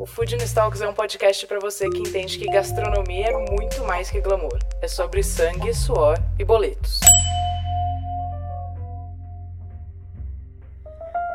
[0.00, 4.10] O Food Talks é um podcast para você que entende que gastronomia é muito mais
[4.10, 4.58] que glamour.
[4.80, 7.00] É sobre sangue, suor e boletos.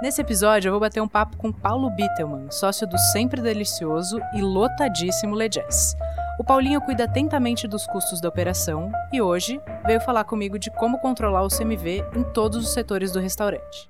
[0.02, 4.42] Nesse episódio, eu vou bater um papo com Paulo Bittelman, sócio do sempre delicioso e
[4.42, 5.95] lotadíssimo Legess.
[6.40, 10.98] O Paulinho cuida atentamente dos custos da operação e hoje veio falar comigo de como
[10.98, 13.88] controlar o CMV em todos os setores do restaurante.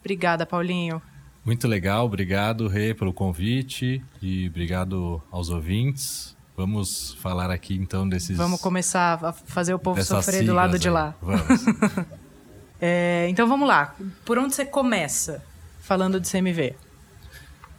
[0.00, 1.00] Obrigada, Paulinho.
[1.44, 6.34] Muito legal, obrigado, Rê, pelo convite e obrigado aos ouvintes.
[6.56, 8.36] Vamos falar aqui então desses.
[8.36, 11.14] Vamos começar a fazer o povo sofrer do lado de lá.
[11.20, 11.64] Vamos.
[12.80, 13.94] é, então vamos lá.
[14.24, 15.42] Por onde você começa
[15.80, 16.74] falando de CMV?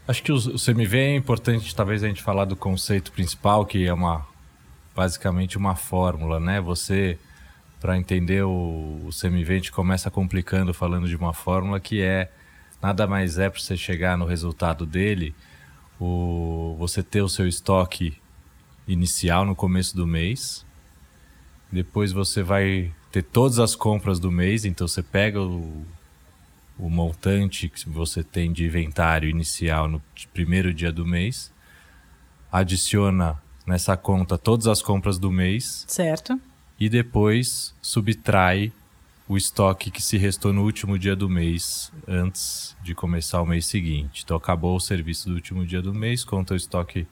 [0.07, 3.87] Acho que o, o CMV é importante, talvez a gente falar do conceito principal, que
[3.87, 4.27] é uma
[4.95, 6.61] basicamente uma fórmula, né?
[6.61, 7.17] Você
[7.81, 12.29] para entender o, o CMV a gente começa complicando falando de uma fórmula que é
[12.81, 15.33] nada mais é para você chegar no resultado dele,
[15.99, 18.17] o, você ter o seu estoque
[18.87, 20.65] inicial no começo do mês.
[21.71, 25.85] Depois você vai ter todas as compras do mês, então você pega o,
[26.77, 30.01] o montante que você tem de inventário inicial no
[30.33, 31.51] primeiro dia do mês,
[32.51, 35.85] adiciona nessa conta todas as compras do mês.
[35.87, 36.39] Certo.
[36.79, 38.71] E depois subtrai
[39.27, 43.65] o estoque que se restou no último dia do mês, antes de começar o mês
[43.65, 44.21] seguinte.
[44.23, 47.07] Então acabou o serviço do último dia do mês, conta o estoque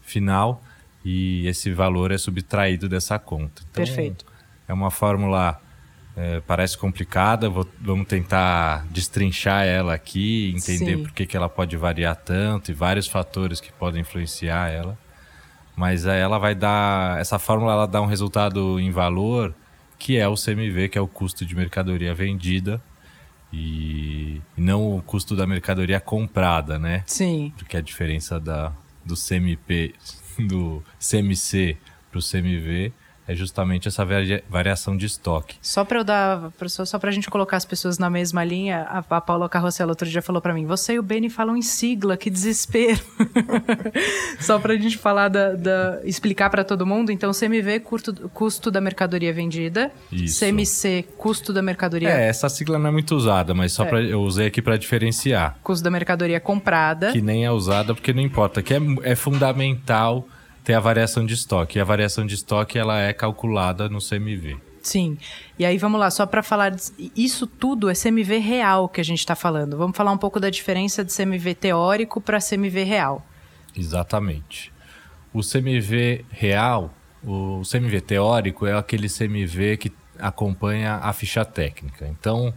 [0.00, 0.62] final
[1.04, 3.62] e esse valor é subtraído dessa conta.
[3.70, 4.24] Então, Perfeito.
[4.66, 5.60] É uma fórmula
[6.16, 11.02] é, parece complicada, vou, vamos tentar destrinchar ela aqui, entender Sim.
[11.04, 14.98] por que, que ela pode variar tanto e vários fatores que podem influenciar ela.
[15.76, 17.18] Mas ela vai dar.
[17.18, 19.54] Essa fórmula ela dá um resultado em valor
[20.02, 22.82] que é o CMV, que é o custo de mercadoria vendida
[23.52, 27.04] e, não o custo da mercadoria comprada, né?
[27.06, 27.52] Sim.
[27.56, 28.72] Porque a diferença da,
[29.04, 29.94] do CMP,
[30.48, 31.76] do CMC
[32.10, 32.92] para o CMV
[33.26, 34.06] é justamente essa
[34.48, 35.56] variação de estoque.
[35.62, 38.98] Só para eu dar, só para a gente colocar as pessoas na mesma linha, a,
[38.98, 42.16] a Paula Carrossela outro dia falou para mim: você e o Benny falam em sigla,
[42.16, 43.00] que desespero.
[44.40, 47.12] só para a gente falar da, da explicar para todo mundo.
[47.12, 50.40] Então, CMV custo, custo da mercadoria vendida, Isso.
[50.40, 52.08] CMC custo da mercadoria.
[52.08, 53.88] É, essa sigla não é muito usada, mas só é.
[53.88, 55.58] para eu usei aqui para diferenciar.
[55.62, 57.12] Custo da mercadoria comprada.
[57.12, 60.26] Que nem é usada porque não importa, que é, é fundamental
[60.64, 61.78] ter a variação de estoque.
[61.78, 64.58] E a variação de estoque ela é calculada no CMV.
[64.82, 65.16] Sim.
[65.58, 66.74] E aí vamos lá, só para falar
[67.16, 69.76] isso tudo é CMV real que a gente está falando.
[69.76, 73.24] Vamos falar um pouco da diferença de CMV teórico para CMV real.
[73.76, 74.72] Exatamente.
[75.32, 76.92] O CMV real,
[77.24, 82.06] o CMV teórico é aquele CMV que acompanha a ficha técnica.
[82.06, 82.48] Então,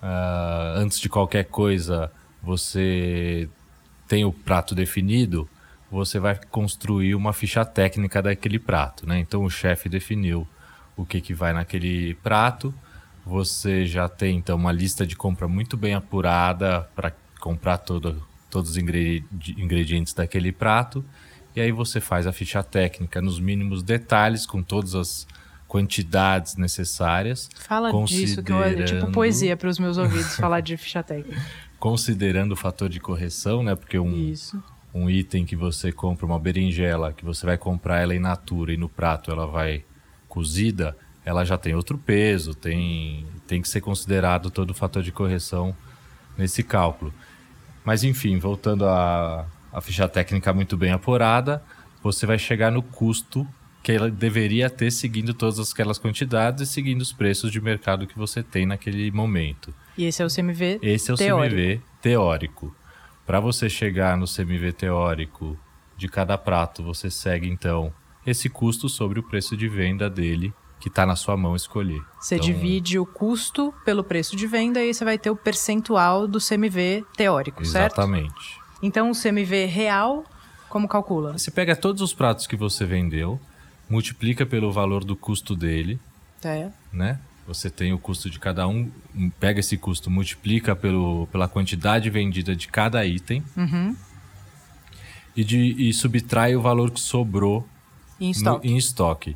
[0.00, 2.10] uh, antes de qualquer coisa,
[2.42, 3.48] você
[4.06, 5.48] tem o prato definido,
[5.90, 9.18] você vai construir uma ficha técnica daquele prato, né?
[9.18, 10.46] Então o chefe definiu
[10.96, 12.74] o que, que vai naquele prato,
[13.24, 18.72] você já tem então uma lista de compra muito bem apurada para comprar todo, todos
[18.72, 21.04] os ingredientes daquele prato,
[21.54, 25.26] e aí você faz a ficha técnica nos mínimos detalhes, com todas as
[25.66, 27.48] quantidades necessárias.
[27.66, 31.40] Fala disso, que é tipo poesia para os meus ouvidos, falar de ficha técnica.
[31.78, 33.76] Considerando o fator de correção, né?
[33.76, 34.60] Porque um, Isso
[34.92, 38.76] um item que você compra, uma berinjela, que você vai comprar ela in natura e
[38.76, 39.84] no prato ela vai
[40.28, 45.12] cozida, ela já tem outro peso, tem, tem que ser considerado todo o fator de
[45.12, 45.76] correção
[46.36, 47.12] nesse cálculo.
[47.84, 51.62] Mas enfim, voltando à, à ficha técnica muito bem apurada,
[52.02, 53.46] você vai chegar no custo
[53.82, 58.18] que ela deveria ter seguindo todas aquelas quantidades e seguindo os preços de mercado que
[58.18, 59.72] você tem naquele momento.
[59.96, 61.56] E esse é o CMV Esse é o teórico.
[61.56, 62.76] CMV teórico.
[63.28, 65.54] Para você chegar no CMV teórico
[65.98, 67.92] de cada prato, você segue então
[68.26, 72.00] esse custo sobre o preço de venda dele que está na sua mão escolher.
[72.18, 76.26] Você então, divide o custo pelo preço de venda e você vai ter o percentual
[76.26, 77.70] do CMV teórico, exatamente.
[77.70, 77.98] certo?
[77.98, 78.60] Exatamente.
[78.82, 80.24] Então o CMV real,
[80.70, 81.36] como calcula?
[81.36, 83.38] Você pega todos os pratos que você vendeu,
[83.90, 86.00] multiplica pelo valor do custo dele,
[86.42, 86.70] é.
[86.90, 87.20] né?
[87.48, 88.90] Você tem o custo de cada um,
[89.40, 93.96] pega esse custo, multiplica pelo, pela quantidade vendida de cada item uhum.
[95.34, 97.66] e, de, e subtrai o valor que sobrou
[98.20, 98.68] em estoque.
[98.68, 99.34] No, em estoque.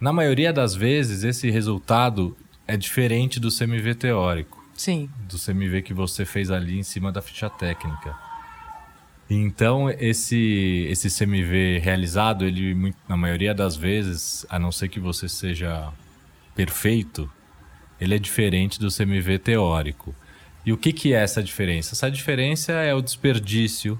[0.00, 2.34] Na maioria das vezes, esse resultado
[2.66, 4.64] é diferente do CMV teórico.
[4.74, 5.10] Sim.
[5.28, 8.16] Do CMV que você fez ali em cima da ficha técnica.
[9.28, 15.28] Então, esse, esse CMV realizado, ele, na maioria das vezes, a não ser que você
[15.28, 15.92] seja
[16.54, 17.30] perfeito,
[18.02, 20.12] ele é diferente do CMV teórico.
[20.66, 21.94] E o que, que é essa diferença?
[21.94, 23.98] Essa diferença é o desperdício,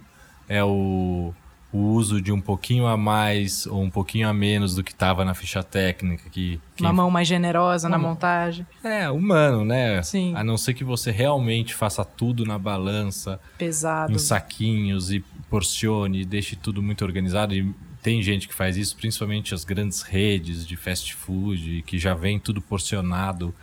[0.49, 1.33] é o,
[1.73, 5.25] o uso de um pouquinho a mais ou um pouquinho a menos do que estava
[5.25, 6.29] na ficha técnica.
[6.31, 6.85] Que, quem...
[6.85, 7.97] Uma mão mais generosa Uma...
[7.97, 8.67] na montagem.
[8.83, 10.03] É, humano, né?
[10.03, 10.35] Sim.
[10.35, 13.41] A não ser que você realmente faça tudo na balança.
[13.57, 14.13] Pesado.
[14.13, 17.55] Em saquinhos e porcione e deixe tudo muito organizado.
[17.55, 17.73] E
[18.03, 22.41] tem gente que faz isso, principalmente as grandes redes de fast food, que já vem
[22.41, 23.55] tudo porcionado.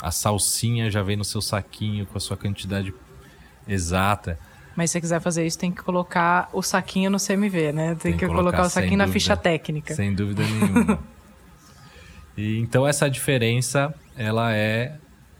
[0.00, 2.94] A salsinha já vem no seu saquinho com a sua quantidade
[3.68, 4.38] exata.
[4.74, 7.88] Mas se você quiser fazer isso, tem que colocar o saquinho no CMV, né?
[7.88, 9.94] Tem, tem que colocar, colocar o saquinho na ficha técnica.
[9.94, 10.98] Sem dúvida nenhuma.
[12.36, 14.96] e, então essa diferença, ela é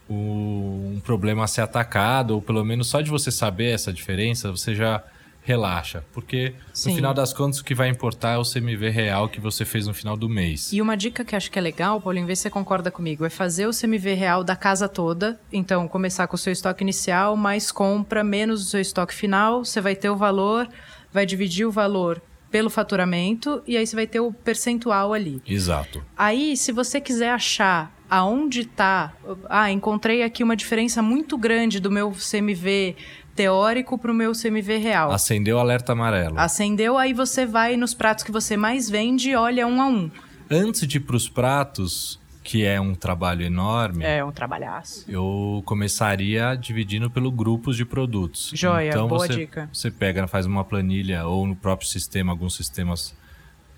[0.08, 4.50] o, um problema a ser atacado, ou pelo menos só de você saber essa diferença,
[4.50, 5.02] você já
[5.50, 6.04] relaxa.
[6.12, 6.90] Porque Sim.
[6.90, 9.86] no final das contas o que vai importar é o CMV real que você fez
[9.86, 10.72] no final do mês.
[10.72, 13.30] E uma dica que acho que é legal, Paulinho, ver se você concorda comigo, é
[13.30, 15.40] fazer o CMV real da casa toda.
[15.52, 19.64] Então, começar com o seu estoque inicial, mais compra, menos o seu estoque final.
[19.64, 20.68] Você vai ter o valor,
[21.12, 25.40] vai dividir o valor pelo faturamento e aí você vai ter o percentual ali.
[25.46, 26.04] Exato.
[26.16, 29.12] Aí, se você quiser achar aonde está,
[29.48, 32.96] ah, encontrei aqui uma diferença muito grande do meu CMV
[33.40, 35.10] teórico para o meu CMV real.
[35.10, 36.38] Acendeu o alerta amarelo.
[36.38, 40.10] Acendeu, aí você vai nos pratos que você mais vende e olha um a um.
[40.50, 44.04] Antes de ir para os pratos, que é um trabalho enorme.
[44.04, 45.06] É um trabalhaço.
[45.08, 48.50] Eu começaria dividindo pelo grupos de produtos.
[48.52, 49.70] Joia, então, boa você, dica.
[49.72, 53.16] Você pega, faz uma planilha ou no próprio sistema, alguns sistemas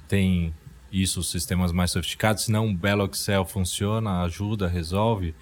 [0.09, 0.53] têm
[0.91, 5.35] isso, os sistemas mais sofisticados, senão um belo Excel funciona, ajuda, resolve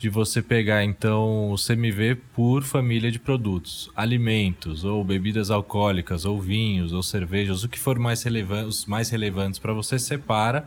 [0.00, 6.40] de você pegar então o CMV por família de produtos, alimentos ou bebidas alcoólicas ou
[6.40, 10.66] vinhos ou cervejas, o que for mais relevante, os mais relevantes para você separa,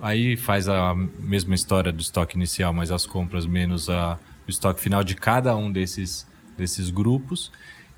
[0.00, 4.80] aí faz a mesma história do estoque inicial, mas as compras menos a, o estoque
[4.80, 7.52] final de cada um desses desses grupos.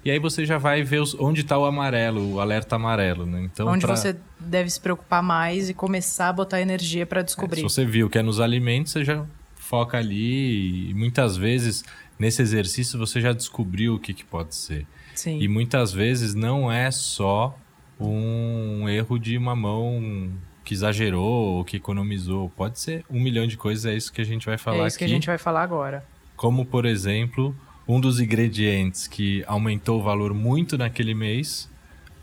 [0.05, 3.43] E aí você já vai ver os, onde está o amarelo, o alerta amarelo, né?
[3.45, 3.95] Então, onde pra...
[3.95, 7.61] você deve se preocupar mais e começar a botar energia para descobrir.
[7.61, 9.25] É, se você viu que é nos alimentos, você já
[9.71, 11.85] foca ali e muitas vezes
[12.19, 14.85] nesse exercício você já descobriu o que, que pode ser.
[15.15, 15.39] Sim.
[15.41, 17.57] E muitas vezes não é só
[18.01, 20.33] um erro de uma mão
[20.65, 22.51] que exagerou ou que economizou.
[22.51, 24.85] Pode ser um milhão de coisas, é isso que a gente vai falar aqui.
[24.85, 25.05] É isso aqui.
[25.05, 26.05] que a gente vai falar agora.
[26.37, 27.55] Como, por exemplo,
[27.87, 31.71] um dos ingredientes que aumentou o valor muito naquele mês,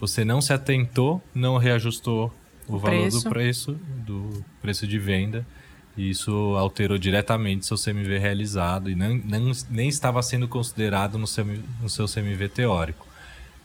[0.02, 2.34] você não se atentou, não reajustou
[2.68, 3.24] o, o valor preço.
[3.24, 5.46] do preço, do preço de venda
[5.98, 11.26] e isso alterou diretamente seu CMV realizado e não, não, nem estava sendo considerado no
[11.26, 11.44] seu,
[11.82, 13.08] no seu CMV teórico.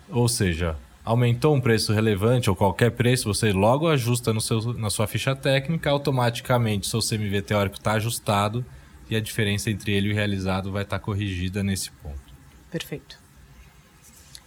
[0.08, 0.74] Ou seja,
[1.04, 5.36] aumentou um preço relevante ou qualquer preço, você logo ajusta no seu, na sua ficha
[5.36, 8.64] técnica, automaticamente seu CMV teórico está ajustado
[9.10, 12.18] e a diferença entre ele e o realizado vai estar tá corrigida nesse ponto.
[12.70, 13.20] Perfeito.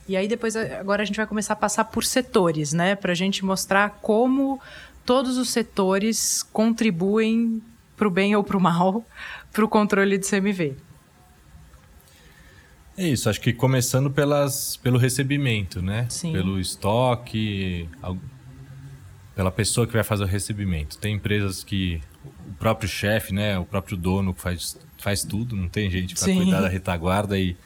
[0.08, 2.96] E aí depois, agora a gente vai começar a passar por setores, né?
[2.96, 4.60] Para a gente mostrar como
[5.06, 7.62] todos os setores contribuem
[7.95, 9.05] para o bem ou para o mal,
[9.51, 10.75] para o controle de CMV.
[12.98, 16.08] É isso, acho que começando pelas, pelo recebimento, né?
[16.10, 16.31] Sim.
[16.31, 17.89] Pelo estoque,
[19.36, 20.98] pela pessoa que vai fazer o recebimento.
[20.98, 22.01] Tem empresas que
[22.50, 26.62] o próprio chefe, né, o próprio dono faz, faz tudo, não tem gente para cuidar
[26.62, 27.58] da retaguarda e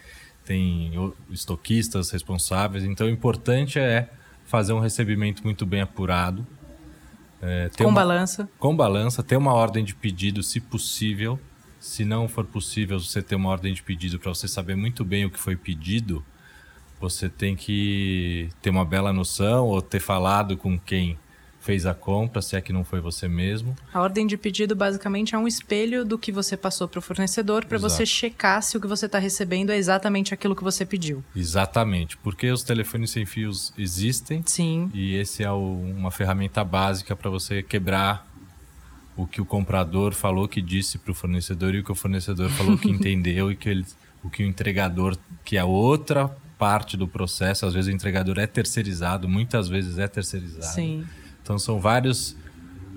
[0.44, 0.92] tem
[1.30, 2.84] estoquistas responsáveis.
[2.84, 4.10] Então, o importante é
[4.46, 6.46] fazer um recebimento muito bem apurado,
[7.42, 8.50] é, com uma, balança.
[8.60, 11.40] Com balança, ter uma ordem de pedido, se possível.
[11.80, 15.26] Se não for possível você ter uma ordem de pedido para você saber muito bem
[15.26, 16.24] o que foi pedido,
[17.00, 21.18] você tem que ter uma bela noção ou ter falado com quem
[21.60, 23.76] fez a compra, se é que não foi você mesmo.
[23.94, 27.66] A ordem de pedido basicamente é um espelho do que você passou para o fornecedor
[27.66, 31.24] para você checar se o que você está recebendo é exatamente aquilo que você pediu.
[31.36, 34.42] Exatamente, porque os telefones sem fios existem.
[34.46, 34.90] Sim.
[34.94, 38.28] E esse é o, uma ferramenta básica para você quebrar
[39.16, 42.50] o que o comprador falou que disse para o fornecedor e o que o fornecedor
[42.52, 43.86] falou que entendeu e que ele,
[44.24, 48.48] o que o entregador, que é outra parte do processo, às vezes o entregador é
[48.48, 50.74] terceirizado, muitas vezes é terceirizado.
[50.74, 51.06] Sim.
[51.50, 52.38] Então são vários,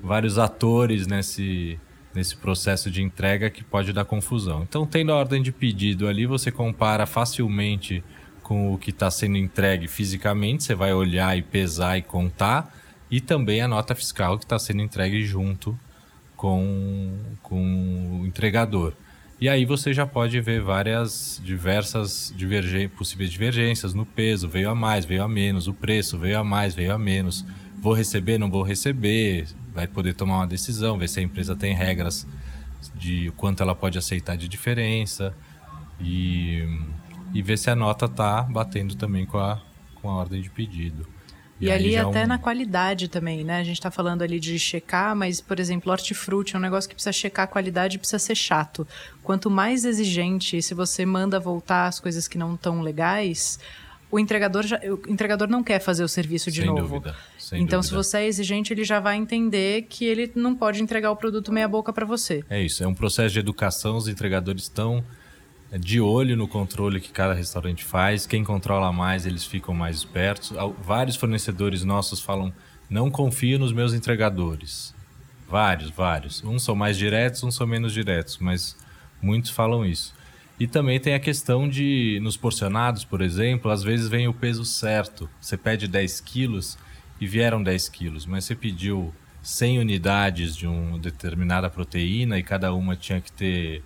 [0.02, 1.80] vários atores nesse,
[2.14, 4.62] nesse processo de entrega que pode dar confusão.
[4.62, 8.04] Então, tendo a ordem de pedido ali, você compara facilmente
[8.42, 12.76] com o que está sendo entregue fisicamente, você vai olhar e pesar e contar,
[13.11, 15.75] e também a nota fiscal que está sendo entregue junto
[16.37, 18.92] com, com o entregador.
[19.40, 24.75] E aí você já pode ver várias diversas divergen possíveis divergências no peso, veio a
[24.75, 27.47] mais, veio a menos, o preço veio a mais, veio a menos,
[27.83, 31.75] vou receber, não vou receber, vai poder tomar uma decisão, ver se a empresa tem
[31.75, 32.25] regras
[32.95, 35.35] de quanto ela pode aceitar de diferença
[36.01, 36.65] e,
[37.35, 39.61] e ver se a nota está batendo também com a,
[39.97, 41.09] com a ordem de pedido.
[41.61, 42.29] E, e ali até um...
[42.29, 43.59] na qualidade também, né?
[43.59, 46.95] A gente está falando ali de checar, mas, por exemplo, hortifruti é um negócio que
[46.95, 48.87] precisa checar a qualidade precisa ser chato.
[49.25, 53.59] Quanto mais exigente, se você manda voltar as coisas que não estão legais,
[54.09, 57.01] o entregador, já, o entregador não quer fazer o serviço de sem novo.
[57.01, 57.17] Dúvida,
[57.59, 57.82] então, dúvida.
[57.82, 61.52] se você é exigente, ele já vai entender que ele não pode entregar o produto
[61.52, 62.44] meia boca para você.
[62.49, 65.04] É isso, é um processo de educação, os entregadores estão
[65.78, 68.26] de olho no controle que cada restaurante faz.
[68.26, 70.52] Quem controla mais, eles ficam mais espertos.
[70.82, 72.52] Vários fornecedores nossos falam:
[72.88, 74.94] não confio nos meus entregadores.
[75.49, 76.42] Vários, vários.
[76.44, 78.76] Uns são mais diretos, uns são menos diretos, mas
[79.21, 80.14] muitos falam isso.
[80.59, 84.64] E também tem a questão de, nos porcionados, por exemplo, às vezes vem o peso
[84.64, 85.28] certo.
[85.40, 86.78] Você pede 10 quilos
[87.23, 89.14] e vieram 10 quilos, mas você pediu
[89.45, 93.81] 100 unidades de uma determinada proteína e cada uma tinha que ter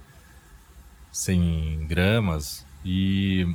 [1.12, 3.46] 100 gramas e,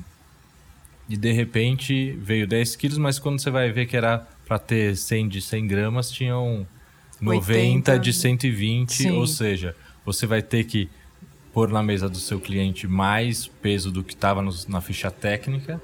[1.10, 4.96] e de repente veio 10 quilos, mas quando você vai ver que era para ter
[4.96, 6.68] 100 de 100 gramas, tinham
[7.20, 8.00] 90 80.
[8.00, 9.12] de 120, Sim.
[9.14, 10.92] ou seja, você vai ter que
[11.52, 15.82] pôr na mesa do seu cliente mais peso do que estava na ficha técnica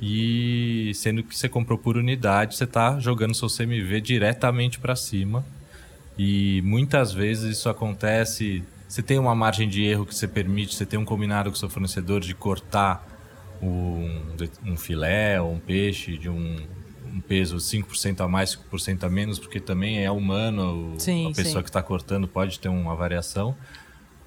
[0.00, 5.44] e sendo que você comprou por unidade, você está jogando seu CMV diretamente para cima
[6.18, 10.84] e muitas vezes isso acontece você tem uma margem de erro que você permite, você
[10.84, 13.06] tem um combinado com o seu fornecedor de cortar
[13.62, 14.20] um,
[14.66, 16.56] um filé ou um peixe de um,
[17.06, 21.58] um peso 5% a mais, 5% a menos, porque também é humano, sim, a pessoa
[21.58, 21.62] sim.
[21.62, 23.54] que está cortando pode ter uma variação.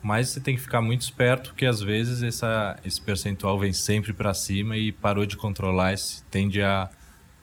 [0.04, 4.12] Mas você tem que ficar muito esperto, porque às vezes essa, esse percentual vem sempre
[4.12, 5.96] para cima e parou de controlar,
[6.30, 6.90] tende a,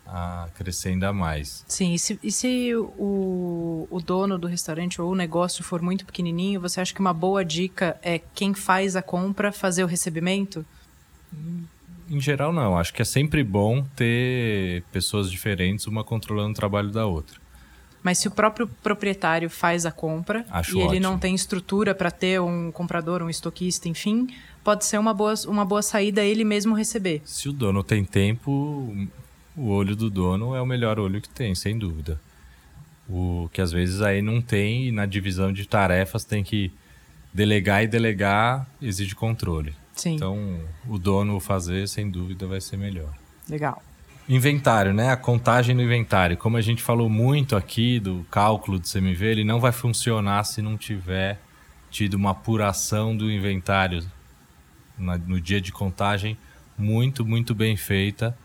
[0.07, 1.65] a crescer ainda mais.
[1.67, 6.05] Sim, e se, e se o, o dono do restaurante ou o negócio for muito
[6.05, 10.63] pequenininho, você acha que uma boa dica é quem faz a compra fazer o recebimento?
[12.11, 12.77] Em geral, não.
[12.77, 17.40] Acho que é sempre bom ter pessoas diferentes, uma controlando o trabalho da outra.
[18.03, 20.93] Mas se o próprio proprietário faz a compra Acho e ótimo.
[20.93, 24.29] ele não tem estrutura para ter um comprador, um estoquista, enfim,
[24.65, 27.21] pode ser uma boa, uma boa saída ele mesmo receber.
[27.25, 28.95] Se o dono tem tempo,
[29.57, 32.21] o olho do dono é o melhor olho que tem, sem dúvida.
[33.09, 36.73] O que às vezes aí não tem e na divisão de tarefas tem que
[37.35, 39.75] delegar e delegar exige controle.
[39.95, 40.15] Sim.
[40.15, 43.13] Então, o dono fazer, sem dúvida, vai ser melhor.
[43.49, 43.83] Legal.
[44.33, 45.11] Inventário, né?
[45.11, 46.37] A contagem do inventário.
[46.37, 50.63] Como a gente falou muito aqui do cálculo do CMV, ele não vai funcionar se
[50.63, 51.41] não tiver
[51.91, 54.07] tido uma apuração do inventário
[54.97, 56.39] no dia de contagem
[56.79, 58.39] muito, muito bem feita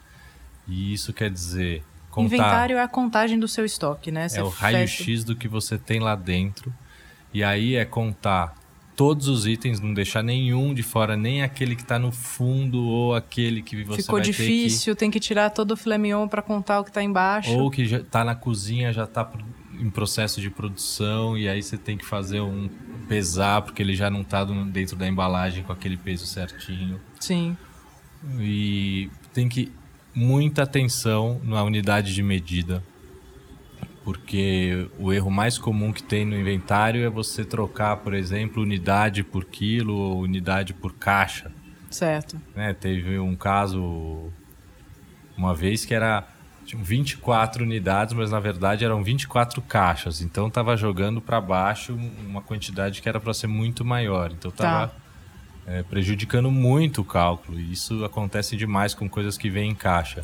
[0.68, 1.84] e isso quer dizer.
[2.10, 4.28] Contar, Inventário é a contagem do seu estoque, né?
[4.28, 6.74] Você é o raio-x do que você tem lá dentro.
[7.32, 8.56] E aí é contar
[8.96, 13.14] todos os itens, não deixar nenhum de fora, nem aquele que está no fundo ou
[13.14, 15.00] aquele que você Ficou vai difícil, que...
[15.00, 17.52] tem que tirar todo o filé mignon para contar o que está embaixo.
[17.52, 19.30] Ou que já está na cozinha, já está
[19.80, 22.70] em processo de produção e aí você tem que fazer um
[23.08, 27.00] pesar porque ele já não está dentro da embalagem com aquele peso certinho.
[27.20, 27.58] Sim.
[28.40, 29.72] E tem que
[30.14, 32.82] muita atenção na unidade de medida,
[34.06, 39.24] porque o erro mais comum que tem no inventário é você trocar, por exemplo, unidade
[39.24, 41.52] por quilo ou unidade por caixa.
[41.90, 42.40] Certo.
[42.56, 42.72] Né?
[42.76, 44.32] Teve um caso
[45.36, 46.28] uma vez que era
[46.66, 50.22] tinham 24 unidades, mas na verdade eram 24 caixas.
[50.22, 51.98] Então estava jogando para baixo
[52.28, 54.32] uma quantidade que era para ser muito maior.
[54.32, 54.96] Então estava tá
[55.66, 57.60] é, prejudicando muito o cálculo.
[57.60, 60.24] E isso acontece demais com coisas que vêm em caixa.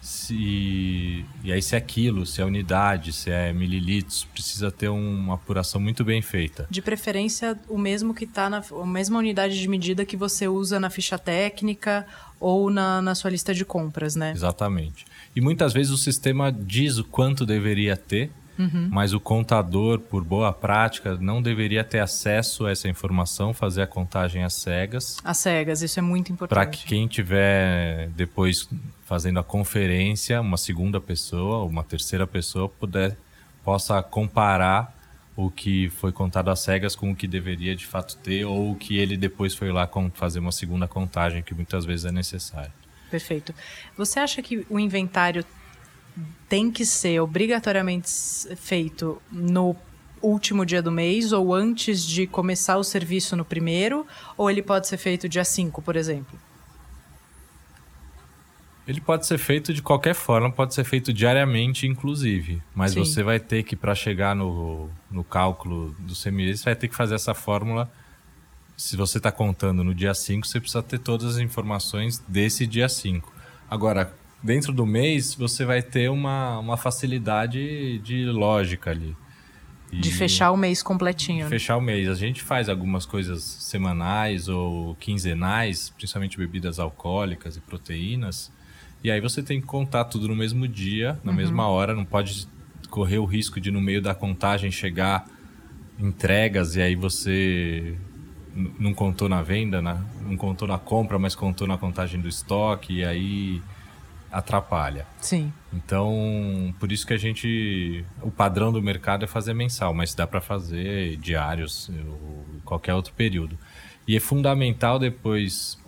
[0.00, 5.34] Se, e aí se é quilo, se é unidade, se é mililitros, precisa ter uma
[5.34, 6.66] apuração muito bem feita.
[6.70, 10.80] De preferência, o mesmo que está na a mesma unidade de medida que você usa
[10.80, 12.06] na ficha técnica
[12.38, 14.32] ou na, na sua lista de compras, né?
[14.32, 15.04] Exatamente.
[15.36, 18.30] E muitas vezes o sistema diz o quanto deveria ter,
[18.60, 18.88] Uhum.
[18.90, 23.86] Mas o contador, por boa prática, não deveria ter acesso a essa informação, fazer a
[23.86, 25.16] contagem às cegas.
[25.24, 26.54] Às cegas, isso é muito importante.
[26.54, 28.68] Para que quem tiver depois
[29.10, 33.16] fazendo a conferência, uma segunda pessoa, uma terceira pessoa, puder,
[33.64, 34.96] possa comparar
[35.34, 38.76] o que foi contado às cegas com o que deveria de fato ter, ou o
[38.76, 42.70] que ele depois foi lá fazer uma segunda contagem, que muitas vezes é necessário.
[43.10, 43.52] Perfeito.
[43.96, 45.44] Você acha que o inventário
[46.48, 48.08] tem que ser obrigatoriamente
[48.54, 49.74] feito no
[50.22, 54.06] último dia do mês ou antes de começar o serviço no primeiro?
[54.36, 56.38] Ou ele pode ser feito dia 5, por exemplo?
[58.86, 62.62] Ele pode ser feito de qualquer forma, pode ser feito diariamente, inclusive.
[62.74, 63.00] Mas Sim.
[63.00, 66.30] você vai ter que, para chegar no, no cálculo do você
[66.64, 67.90] vai ter que fazer essa fórmula.
[68.76, 72.88] Se você está contando no dia 5, você precisa ter todas as informações desse dia
[72.88, 73.32] 5.
[73.70, 79.14] Agora, dentro do mês, você vai ter uma, uma facilidade de lógica ali.
[79.92, 81.44] E de fechar o mês completinho.
[81.44, 81.50] Né?
[81.50, 82.08] fechar o mês.
[82.08, 88.52] A gente faz algumas coisas semanais ou quinzenais, principalmente bebidas alcoólicas e proteínas.
[89.02, 91.36] E aí você tem que contar tudo no mesmo dia, na uhum.
[91.36, 91.94] mesma hora.
[91.94, 92.46] Não pode
[92.90, 95.26] correr o risco de, no meio da contagem, chegar
[95.98, 97.96] entregas e aí você
[98.78, 102.94] não contou na venda, na, não contou na compra, mas contou na contagem do estoque.
[102.94, 103.62] E aí
[104.30, 105.06] atrapalha.
[105.20, 105.52] Sim.
[105.72, 108.04] Então, por isso que a gente.
[108.22, 113.12] O padrão do mercado é fazer mensal, mas dá para fazer diários ou qualquer outro
[113.14, 113.58] período.
[114.06, 115.78] E é fundamental depois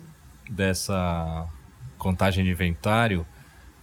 [0.49, 1.47] dessa
[2.03, 3.25] contagem de inventário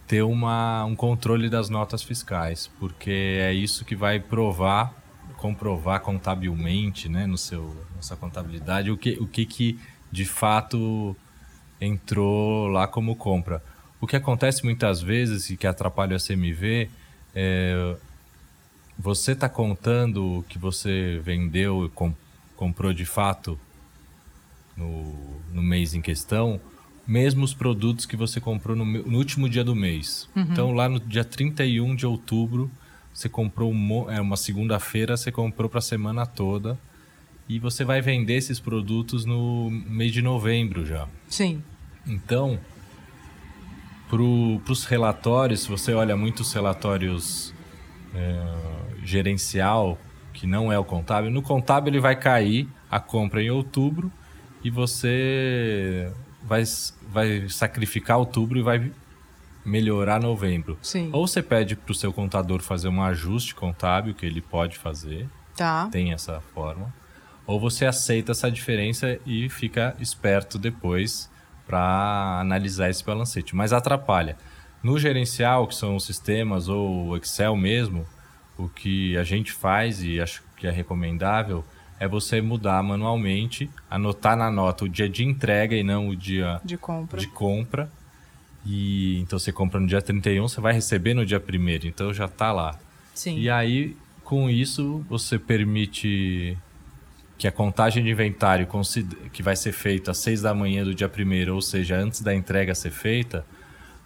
[0.06, 4.92] ter uma, um controle das notas fiscais, porque é isso que vai provar,
[5.38, 9.80] comprovar contabilmente, né, no seu, nossa contabilidade, o que, o que, que
[10.12, 11.16] de fato
[11.80, 13.62] entrou lá como compra.
[14.00, 16.90] O que acontece muitas vezes e que atrapalha a CMV
[17.34, 17.96] é
[18.98, 22.12] você está contando o que você vendeu e com,
[22.54, 23.58] comprou de fato
[24.76, 26.60] no, no mês em questão,
[27.10, 30.28] mesmo os produtos que você comprou no, no último dia do mês.
[30.36, 30.42] Uhum.
[30.42, 32.70] Então, lá no dia 31 de outubro,
[33.12, 36.78] você comprou um, é, uma segunda-feira, você comprou para a semana toda.
[37.48, 41.08] E você vai vender esses produtos no mês de novembro já.
[41.28, 41.64] Sim.
[42.06, 42.60] Então,
[44.08, 47.52] para os relatórios, se você olha muitos relatórios
[48.14, 49.98] é, gerencial,
[50.32, 54.12] que não é o contábil, no contábil ele vai cair a compra em outubro
[54.62, 56.08] e você
[56.42, 56.62] vai,
[57.08, 58.90] vai sacrificar outubro e vai
[59.64, 60.78] melhorar novembro.
[60.82, 61.10] Sim.
[61.12, 65.28] Ou você pede para o seu contador fazer um ajuste contábil, que ele pode fazer.
[65.56, 65.88] Tá.
[65.90, 66.92] Tem essa forma.
[67.46, 71.30] Ou você aceita essa diferença e fica esperto depois
[71.66, 74.36] para analisar esse balancete, mas atrapalha.
[74.82, 78.06] No gerencial, que são os sistemas ou o Excel mesmo,
[78.56, 81.64] o que a gente faz e acho que é recomendável
[82.00, 86.58] é você mudar manualmente, anotar na nota o dia de entrega e não o dia
[86.64, 87.20] de compra.
[87.20, 87.92] De compra.
[88.64, 92.24] E então você compra no dia 31, você vai receber no dia 1 então já
[92.24, 92.78] está lá.
[93.14, 93.38] Sim.
[93.38, 96.56] E aí, com isso, você permite
[97.36, 98.66] que a contagem de inventário
[99.32, 102.34] que vai ser feita às 6 da manhã do dia primeiro, ou seja, antes da
[102.34, 103.44] entrega ser feita,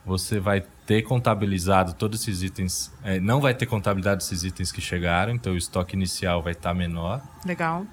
[0.04, 2.92] você vai ter contabilizado todos esses itens.
[3.02, 6.70] É, não vai ter contabilidade desses itens que chegaram, então o estoque inicial vai estar
[6.70, 7.22] tá menor.
[7.44, 7.86] Legal.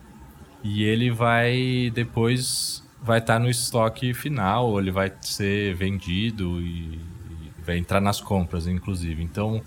[0.63, 6.61] E ele vai depois vai estar tá no estoque final, ou ele vai ser vendido
[6.61, 9.23] e, e vai entrar nas compras, inclusive.
[9.23, 9.63] Então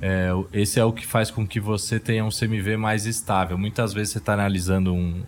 [0.00, 3.58] é, esse é o que faz com que você tenha um CMV mais estável.
[3.58, 5.24] Muitas vezes você está analisando um,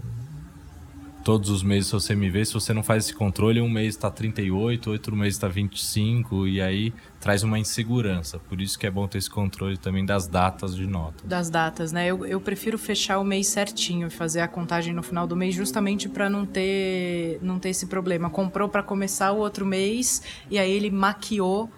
[1.31, 4.11] todos os meses o seu CMV, se você não faz esse controle, um mês está
[4.11, 8.40] 38, outro mês está 25, e aí traz uma insegurança.
[8.40, 11.25] Por isso que é bom ter esse controle também das datas de nota.
[11.25, 12.09] Das datas, né?
[12.09, 15.55] Eu, eu prefiro fechar o mês certinho e fazer a contagem no final do mês,
[15.55, 18.29] justamente para não ter, não ter esse problema.
[18.29, 21.71] Comprou para começar o outro mês e aí ele maquiou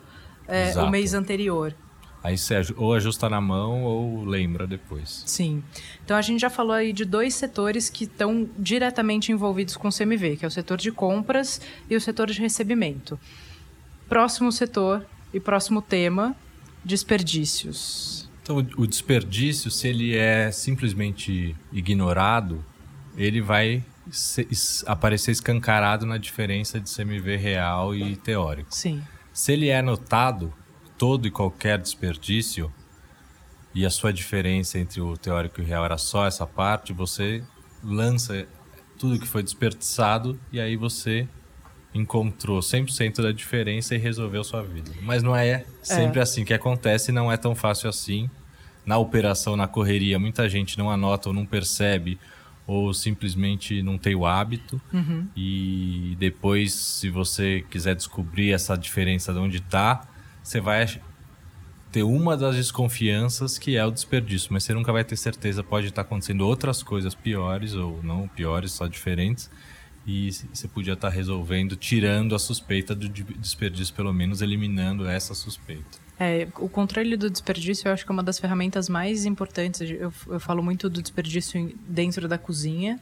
[0.49, 1.75] é, o mês anterior.
[2.23, 5.25] Aí você ou ajusta na mão ou lembra depois.
[5.27, 5.63] Sim.
[6.05, 9.93] Então a gente já falou aí de dois setores que estão diretamente envolvidos com o
[9.93, 13.19] CMV, que é o setor de compras e o setor de recebimento.
[14.09, 15.05] Próximo setor
[15.35, 16.37] e próximo tema,
[16.85, 18.31] desperdícios.
[18.43, 22.65] Então o desperdício, se ele é simplesmente ignorado,
[23.17, 23.85] ele vai
[24.87, 28.75] aparecer escancarado na diferença de CMV real e teórico.
[28.75, 29.03] Sim.
[29.33, 30.53] Se ele é notado,
[31.03, 32.73] todo e qualquer desperdício
[33.75, 37.43] e a sua diferença entre o teórico e o real era só essa parte, você
[37.83, 38.47] lança
[39.01, 41.27] tudo que foi desperdiçado e aí você
[41.93, 44.93] encontrou 100% da diferença e resolveu sua vida.
[45.03, 46.23] Mas não é sempre é.
[46.23, 48.31] assim que acontece, não é tão fácil assim.
[48.87, 52.17] Na operação, na correria, muita gente não anota ou não percebe
[52.65, 54.81] ou simplesmente não tem o hábito.
[54.93, 55.27] Uhum.
[55.37, 60.12] E depois, se você quiser descobrir essa diferença de onde está,
[60.42, 60.87] você vai
[61.92, 65.62] ter uma das desconfianças que é o desperdício, mas você nunca vai ter certeza.
[65.62, 69.50] Pode estar acontecendo outras coisas piores ou não piores, só diferentes.
[70.07, 76.02] E você podia estar resolvendo, tirando a suspeita do desperdício, pelo menos eliminando essa suspeita.
[76.18, 79.81] É, o controle do desperdício eu acho que é uma das ferramentas mais importantes.
[79.81, 82.98] Eu, eu falo muito do desperdício dentro da cozinha,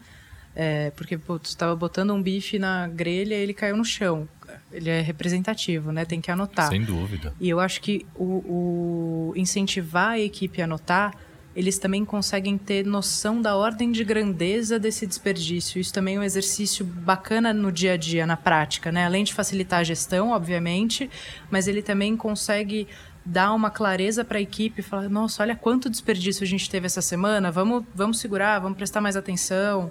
[0.55, 4.29] é, porque pô, tu estava botando um bife na grelha e ele caiu no chão.
[4.73, 6.05] Ele é representativo, né?
[6.05, 6.69] Tem que anotar.
[6.69, 7.35] Sem dúvida.
[7.41, 11.13] E eu acho que o, o incentivar a equipe a anotar
[11.55, 15.81] eles também conseguem ter noção da ordem de grandeza desse desperdício.
[15.81, 19.05] Isso também é um exercício bacana no dia a dia, na prática, né?
[19.05, 21.11] Além de facilitar a gestão, obviamente,
[21.51, 22.87] mas ele também consegue
[23.25, 27.03] dar uma clareza para a equipe, falar, nossa, olha quanto desperdício a gente teve essa
[27.03, 29.91] semana, vamos, vamos segurar, vamos prestar mais atenção.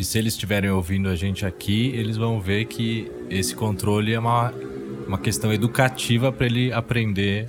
[0.00, 4.18] E se eles estiverem ouvindo a gente aqui, eles vão ver que esse controle é
[4.18, 4.50] uma,
[5.06, 7.44] uma questão educativa para ele aprender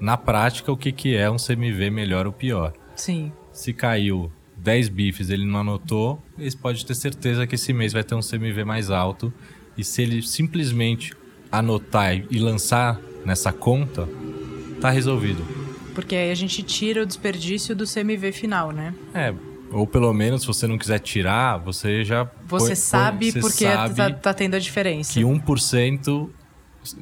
[0.00, 2.72] na prática o que, que é um CMV melhor ou pior.
[2.96, 3.30] Sim.
[3.52, 8.02] Se caiu 10 bifes ele não anotou, ele pode ter certeza que esse mês vai
[8.02, 9.32] ter um CMV mais alto.
[9.78, 11.14] E se ele simplesmente
[11.52, 14.08] anotar e lançar nessa conta,
[14.80, 15.40] tá resolvido.
[15.94, 18.92] Porque aí a gente tira o desperdício do CMV final, né?
[19.14, 19.32] É,
[19.72, 22.24] ou pelo menos, se você não quiser tirar, você já.
[22.46, 25.12] Você põe, sabe põe, você porque sabe tá, tá, tendo a diferença.
[25.12, 26.30] Que 1%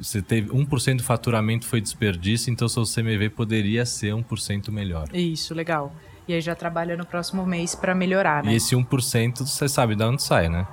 [0.01, 5.07] você teve 1% do faturamento foi desperdício, então seu CMV poderia ser 1% melhor.
[5.13, 5.93] Isso, legal.
[6.27, 8.53] E aí já trabalha no próximo mês para melhorar, né?
[8.53, 10.65] E esse 1% você sabe de onde sai, né?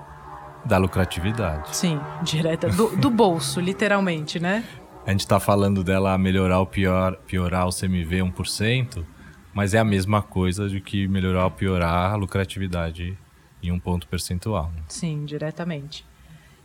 [0.65, 1.77] Da lucratividade.
[1.77, 4.65] Sim, direta do, do bolso, literalmente, né?
[5.07, 9.05] A gente está falando dela melhorar ou pior, piorar o CMV 1%,
[9.53, 13.17] mas é a mesma coisa de que melhorar ou piorar a lucratividade
[13.63, 14.71] em um ponto percentual.
[14.75, 14.83] Né?
[14.89, 16.05] Sim, diretamente.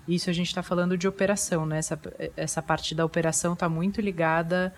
[0.08, 1.80] Isso a gente está falando de operação, né?
[1.80, 2.00] Essa,
[2.36, 4.73] essa parte da operação está muito ligada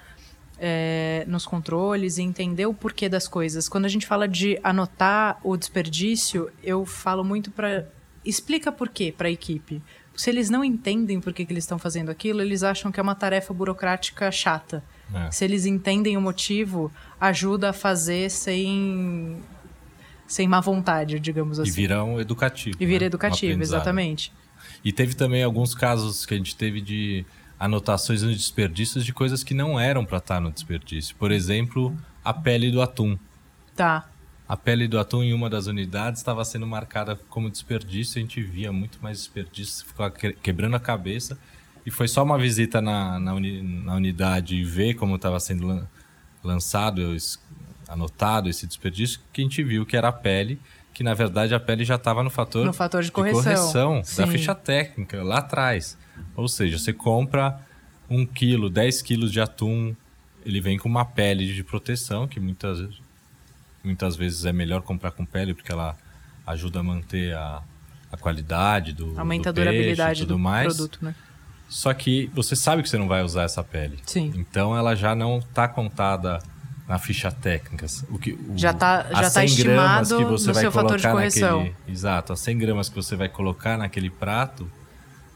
[0.58, 3.70] é, nos controles e entender o porquê das coisas.
[3.70, 7.88] Quando a gente fala de anotar o desperdício, eu falo muito para
[8.26, 9.82] explica por quê para a equipe.
[10.16, 13.04] Se eles não entendem por que, que eles estão fazendo aquilo, eles acham que é
[13.04, 14.84] uma tarefa burocrática chata.
[15.14, 15.32] É.
[15.32, 19.38] Se eles entendem o motivo, ajuda a fazer sem
[20.28, 21.70] sem má vontade, digamos assim.
[21.70, 22.78] E vira um educativo.
[22.80, 23.08] E vira né?
[23.08, 24.32] educativo, um exatamente.
[24.84, 27.26] E teve também alguns casos que a gente teve de
[27.60, 31.16] anotações no desperdícios de coisas que não eram para estar tá no desperdício.
[31.16, 33.18] Por exemplo, a pele do atum.
[33.76, 34.08] Tá.
[34.48, 38.42] A pele do atum em uma das unidades estava sendo marcada como desperdício, a gente
[38.42, 41.38] via muito mais desperdício, ficava quebrando a cabeça.
[41.86, 45.88] E foi só uma visita na, na, uni, na unidade e ver como estava sendo
[46.44, 47.16] lançado,
[47.88, 50.60] anotado esse desperdício, que a gente viu que era a pele
[51.00, 54.02] que na verdade a pele já estava no fator, no fator de correção, de correção
[54.18, 55.98] da ficha técnica lá atrás.
[56.36, 57.58] Ou seja, você compra
[58.10, 59.96] um quilo, 10 quilos de atum,
[60.46, 62.90] ele vem com uma pele de proteção, que muitas,
[63.82, 65.96] muitas vezes é melhor comprar com pele, porque ela
[66.46, 67.64] ajuda a manter a,
[68.12, 70.76] a qualidade do, Aumenta do a durabilidade peixe, do mais.
[70.76, 71.16] produto, né?
[71.70, 74.00] Só que você sabe que você não vai usar essa pele.
[74.06, 74.34] Sim.
[74.36, 76.42] Então ela já não está contada
[76.88, 77.86] na ficha técnica.
[78.10, 81.08] O que, o, já está já tá estimado que você no vai seu fator de
[81.08, 81.60] correção.
[81.60, 84.70] Naquele, exato, as 100 gramas que você vai colocar naquele prato,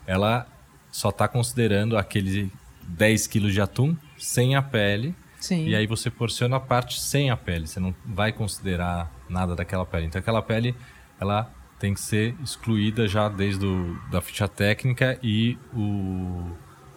[0.08, 0.48] ela
[0.92, 5.16] só está considerando aquele 10 quilos de atum sem a pele.
[5.40, 5.68] Sim.
[5.68, 7.68] E aí você porciona a parte sem a pele.
[7.68, 10.08] Você não vai considerar nada daquela pele.
[10.08, 10.76] Então aquela pele,
[11.20, 11.52] ela
[11.84, 16.42] tem que ser excluída já desde o, da ficha técnica e o,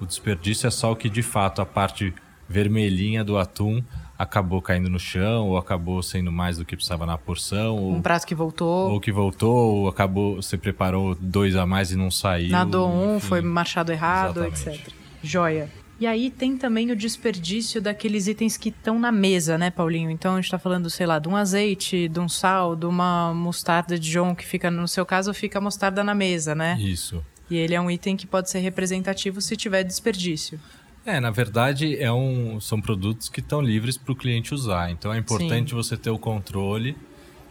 [0.01, 2.15] o desperdício é só o que de fato a parte
[2.49, 3.83] vermelhinha do atum
[4.17, 7.77] acabou caindo no chão, ou acabou sendo mais do que precisava na porção.
[7.77, 8.93] Ou, um prato que voltou.
[8.93, 12.53] Ou que voltou, ou acabou, você preparou dois a mais e não saiu.
[12.53, 13.27] Nadou um, enfim.
[13.27, 14.83] foi marchado errado, Exatamente.
[14.83, 14.95] etc.
[15.21, 15.69] Joia.
[15.99, 20.11] E aí tem também o desperdício daqueles itens que estão na mesa, né, Paulinho?
[20.11, 23.33] Então a gente está falando, sei lá, de um azeite, de um sal, de uma
[23.33, 26.77] mostarda de John que fica, no seu caso, fica a mostarda na mesa, né?
[26.79, 27.25] Isso.
[27.51, 30.61] E ele é um item que pode ser representativo se tiver desperdício.
[31.07, 34.91] É, na verdade, é um, são produtos que estão livres para o cliente usar.
[34.91, 35.77] Então é importante Sim.
[35.77, 36.97] você ter o controle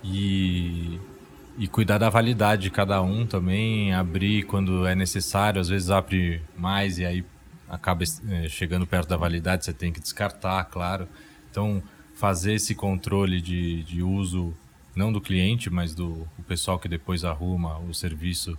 [0.04, 1.00] e,
[1.58, 6.42] e cuidar da validade de cada um também, abrir quando é necessário, às vezes abre
[6.58, 7.24] mais e aí
[7.70, 11.08] acaba eh, chegando perto da validade, você tem que descartar, claro.
[11.50, 11.82] Então,
[12.14, 14.54] fazer esse controle de, de uso,
[14.96, 18.58] não do cliente, mas do pessoal que depois arruma o serviço,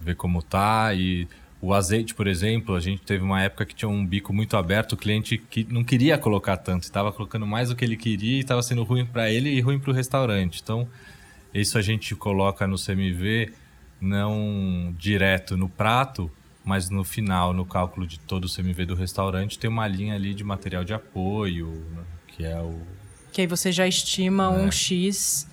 [0.00, 1.26] ver como tá e
[1.64, 4.92] o azeite, por exemplo, a gente teve uma época que tinha um bico muito aberto,
[4.92, 8.40] o cliente que não queria colocar tanto, estava colocando mais do que ele queria e
[8.40, 10.60] estava sendo ruim para ele e ruim para o restaurante.
[10.62, 10.86] Então,
[11.54, 13.50] isso a gente coloca no CMV
[13.98, 16.30] não direto no prato,
[16.64, 20.34] mas no final, no cálculo de todo o CMV do restaurante, tem uma linha ali
[20.34, 21.84] de material de apoio,
[22.28, 22.80] que é o.
[23.32, 24.48] Que aí você já estima é.
[24.48, 25.46] um X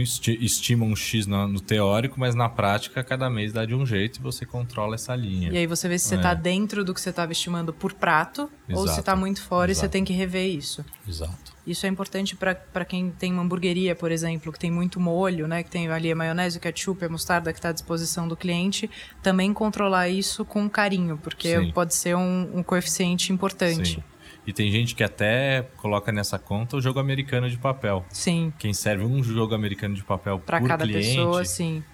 [0.00, 4.18] estima um X no, no, teórico, mas na prática cada mês dá de um jeito
[4.18, 5.50] e você controla essa linha.
[5.52, 6.34] E aí você vê se você está é.
[6.34, 8.80] dentro do que você estava estimando por prato Exato.
[8.80, 9.86] ou se está muito fora Exato.
[9.86, 10.84] e você tem que rever isso.
[11.06, 11.51] Exato.
[11.66, 15.62] Isso é importante para quem tem uma hamburgueria, por exemplo, que tem muito molho, né,
[15.62, 18.90] que tem ali a maionese, o ketchup, a mostarda que está à disposição do cliente,
[19.22, 21.70] também controlar isso com carinho, porque Sim.
[21.70, 23.94] pode ser um, um coeficiente importante.
[23.96, 24.02] Sim.
[24.44, 28.04] E tem gente que até coloca nessa conta o jogo americano de papel.
[28.10, 28.52] Sim.
[28.58, 31.84] Quem serve um jogo americano de papel por cada cliente, pessoa, sim.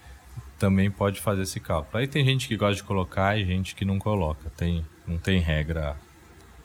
[0.57, 1.99] Também pode fazer esse cálculo.
[1.99, 4.49] Aí tem gente que gosta de colocar e gente que não coloca.
[4.57, 5.95] Tem, não tem regra.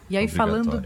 [0.08, 0.82] E aí falando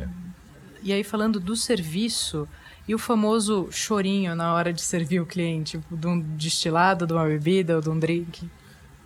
[0.82, 2.48] e aí falando do serviço
[2.86, 7.24] e o famoso chorinho na hora de servir o cliente, de um destilado, de uma
[7.24, 8.48] bebida ou de um drink.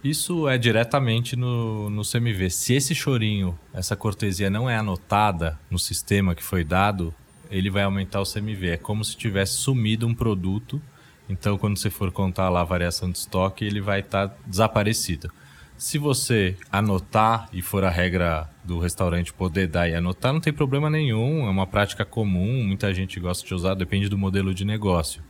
[0.04, 2.50] Isso é diretamente no, no CMV.
[2.50, 7.14] Se esse chorinho, essa cortesia não é anotada no sistema que foi dado,
[7.50, 8.70] ele vai aumentar o CMV.
[8.70, 10.82] É como se tivesse sumido um produto.
[11.28, 15.30] Então, quando você for contar lá a variação de estoque, ele vai estar tá desaparecido.
[15.76, 20.52] Se você anotar e for a regra do restaurante poder dar e anotar, não tem
[20.52, 21.46] problema nenhum.
[21.46, 25.22] É uma prática comum, muita gente gosta de usar, depende do modelo de negócio.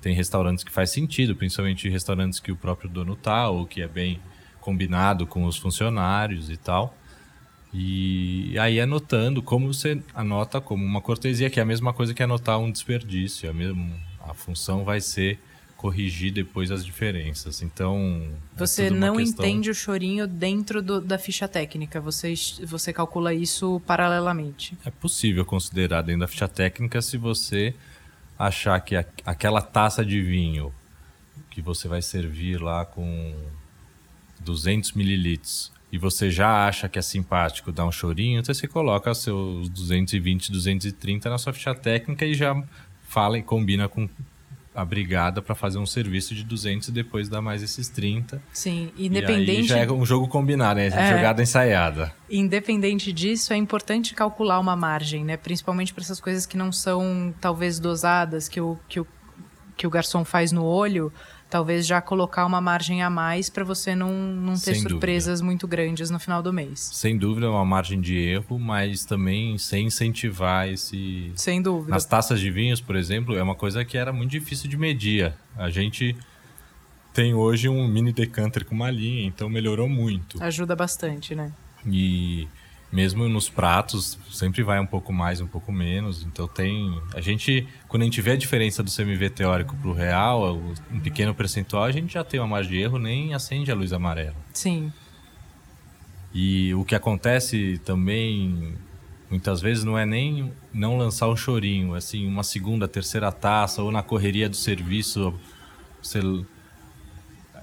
[0.00, 3.88] Tem restaurantes que faz sentido, principalmente restaurantes que o próprio dono tá, ou que é
[3.88, 4.20] bem
[4.60, 6.96] combinado com os funcionários e tal.
[7.72, 12.22] E aí anotando, como você anota como uma cortesia, que é a mesma coisa que
[12.22, 13.48] anotar um desperdício.
[13.48, 13.90] A, mesma,
[14.20, 15.38] a função vai ser
[15.80, 17.62] corrigir depois as diferenças.
[17.62, 18.22] Então.
[18.54, 19.46] É você é não questão...
[19.46, 22.34] entende o chorinho dentro do, da ficha técnica, você,
[22.66, 24.76] você calcula isso paralelamente.
[24.84, 27.74] É possível considerar dentro da ficha técnica se você
[28.38, 30.70] achar que a, aquela taça de vinho
[31.50, 33.34] que você vai servir lá com
[34.40, 39.14] 200 mililitros e você já acha que é simpático dar um chorinho, então você coloca
[39.14, 42.54] seus 220, 230 na sua ficha técnica e já
[43.02, 44.06] fala e combina com
[44.80, 48.42] a brigada para fazer um serviço de 200 e depois dar mais esses 30.
[48.52, 49.50] Sim, independente.
[49.50, 50.86] E aí já é um jogo combinado, né?
[50.86, 51.16] É...
[51.16, 52.12] Jogada ensaiada.
[52.30, 55.36] Independente disso, é importante calcular uma margem, né?
[55.36, 59.06] Principalmente para essas coisas que não são talvez dosadas, que o, que o,
[59.76, 61.12] que o garçom faz no olho
[61.50, 65.46] talvez já colocar uma margem a mais para você não, não ter sem surpresas dúvida.
[65.46, 66.90] muito grandes no final do mês.
[66.92, 71.32] Sem dúvida, é uma margem de erro, mas também sem incentivar esse.
[71.34, 71.90] Sem dúvida.
[71.90, 75.34] Nas taças de vinhos, por exemplo, é uma coisa que era muito difícil de medir.
[75.56, 76.16] A gente
[77.12, 80.42] tem hoje um mini decanter com uma linha, então melhorou muito.
[80.42, 81.52] Ajuda bastante, né?
[81.84, 82.46] E
[82.92, 86.24] mesmo nos pratos, sempre vai um pouco mais, um pouco menos.
[86.24, 87.00] Então tem.
[87.14, 91.00] A gente, quando a gente vê a diferença do CMV teórico para o real, um
[91.00, 94.36] pequeno percentual, a gente já tem uma margem de erro, nem acende a luz amarela.
[94.52, 94.92] Sim.
[96.32, 98.74] E o que acontece também,
[99.28, 103.90] muitas vezes, não é nem não lançar um chorinho, assim, uma segunda, terceira taça, ou
[103.90, 105.34] na correria do serviço,
[106.00, 106.20] você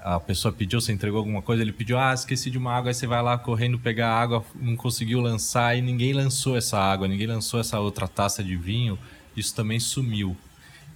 [0.02, 2.94] a pessoa pediu, você entregou alguma coisa, ele pediu, ah, esqueci de uma água, aí
[2.94, 7.08] você vai lá correndo pegar a água, não conseguiu lançar e ninguém lançou essa água,
[7.08, 8.98] ninguém lançou essa outra taça de vinho,
[9.36, 10.36] isso também sumiu.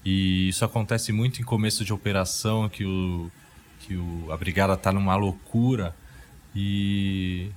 [0.05, 3.31] E isso acontece muito em começo de operação, que, o,
[3.81, 5.95] que o, a brigada está numa loucura
[6.55, 7.51] e,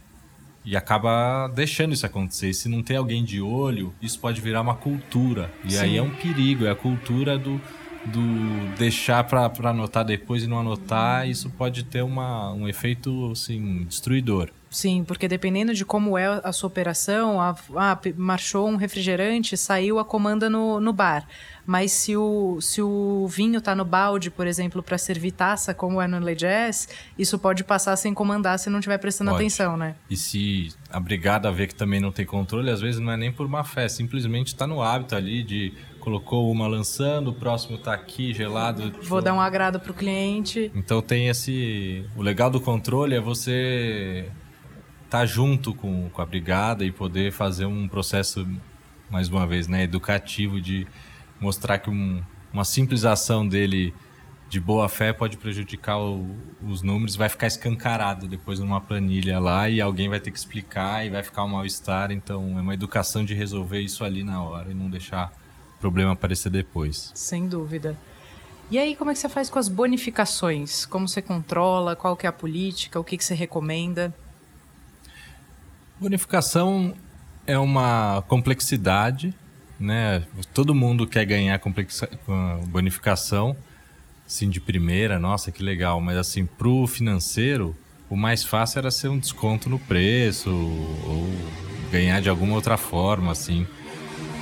[0.64, 2.54] e acaba deixando isso acontecer.
[2.54, 5.52] Se não tem alguém de olho, isso pode virar uma cultura.
[5.64, 5.80] E Sim.
[5.80, 7.60] aí é um perigo, é a cultura do
[8.08, 13.86] do deixar para anotar depois e não anotar, isso pode ter uma, um efeito assim,
[13.86, 14.50] destruidor.
[14.76, 20.00] Sim, porque dependendo de como é a sua operação, a, ah, marchou um refrigerante, saiu
[20.00, 21.26] a comanda no, no bar.
[21.66, 26.02] Mas se o, se o vinho está no balde, por exemplo, para servir taça, como
[26.02, 29.44] é no Le Jazz, isso pode passar sem comandar se não estiver prestando pode.
[29.44, 29.96] atenção, né?
[30.10, 33.32] E se a brigada vê que também não tem controle, às vezes não é nem
[33.32, 35.74] por má fé, simplesmente está no hábito ali de
[36.06, 38.94] colocou uma lançando, o próximo está aqui gelado.
[39.02, 40.72] Vou dar um agrado para o cliente.
[40.76, 42.06] Então tem esse.
[42.16, 44.30] O legal do controle é você
[45.04, 48.48] estar tá junto com, com a brigada e poder fazer um processo,
[49.10, 50.86] mais uma vez, né, educativo de
[51.42, 52.22] mostrar que um,
[52.54, 53.92] uma simples ação dele
[54.48, 59.68] de boa fé pode prejudicar o, os números, vai ficar escancarado depois numa planilha lá
[59.68, 62.12] e alguém vai ter que explicar e vai ficar um mal-estar.
[62.12, 65.32] Então é uma educação de resolver isso ali na hora e não deixar
[65.86, 67.12] problema aparecer depois.
[67.14, 67.96] Sem dúvida.
[68.72, 70.84] E aí, como é que você faz com as bonificações?
[70.84, 71.96] Como você controla?
[71.96, 73.00] Qual que é a política?
[73.00, 74.12] O que, que você recomenda?
[76.00, 76.96] Bonificação
[77.46, 79.32] é uma complexidade,
[79.80, 80.24] né?
[80.56, 81.62] Todo mundo quer ganhar
[82.68, 83.56] bonificação,
[84.26, 86.02] assim, de primeira, nossa, que legal.
[86.02, 87.76] Mas, assim, para o financeiro,
[88.10, 91.30] o mais fácil era ser um desconto no preço ou
[91.92, 93.68] ganhar de alguma outra forma, assim.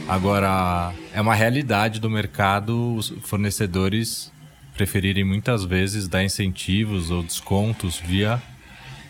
[0.07, 4.31] Agora, é uma realidade do mercado, os fornecedores
[4.73, 8.41] preferirem muitas vezes dar incentivos ou descontos via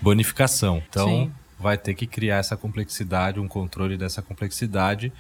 [0.01, 0.83] bonificação.
[0.87, 1.31] Então, Sim.
[1.59, 5.11] vai ter que criar essa complexidade, um controle dessa complexidade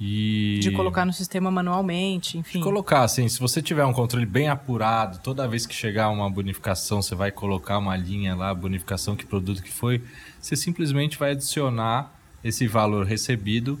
[0.00, 0.58] e...
[0.60, 2.58] De colocar no sistema manualmente, enfim.
[2.58, 6.28] De colocar, assim, se você tiver um controle bem apurado, toda vez que chegar uma
[6.28, 10.02] bonificação, você vai colocar uma linha lá, bonificação, que produto que foi,
[10.40, 13.80] você simplesmente vai adicionar esse valor recebido